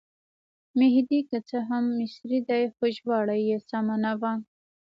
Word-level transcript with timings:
مهدي 0.79 1.19
که 1.29 1.37
څه 1.49 1.57
هم 1.69 1.83
مصری 1.97 2.39
دی 2.49 2.63
خو 2.75 2.83
ژباړه 2.95 3.35
یې 3.47 3.57
سمه 3.69 3.95
نه 4.03 4.13
وه. 4.21 4.33